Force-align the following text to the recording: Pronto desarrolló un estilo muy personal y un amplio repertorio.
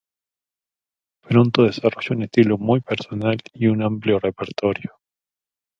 Pronto 1.21 1.61
desarrolló 1.61 2.15
un 2.15 2.23
estilo 2.23 2.57
muy 2.57 2.79
personal 2.81 3.37
y 3.53 3.67
un 3.67 3.83
amplio 3.83 4.17
repertorio. 4.19 4.93